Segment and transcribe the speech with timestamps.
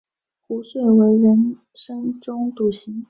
[0.47, 2.99] 壶遂为人深中笃行。